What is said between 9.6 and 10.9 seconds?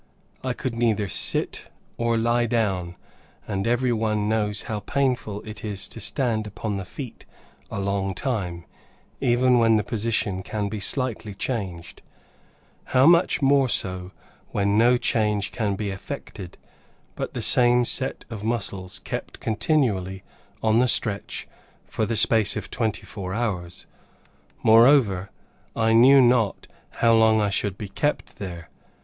the position can be